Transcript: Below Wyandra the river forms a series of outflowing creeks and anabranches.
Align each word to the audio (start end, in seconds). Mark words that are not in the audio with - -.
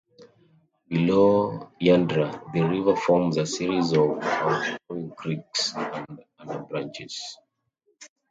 Below 0.87 1.69
Wyandra 1.79 2.51
the 2.53 2.61
river 2.61 2.95
forms 2.95 3.37
a 3.37 3.45
series 3.45 3.93
of 3.93 4.17
outflowing 4.23 5.11
creeks 5.11 5.75
and 5.75 6.21
anabranches. 6.39 7.19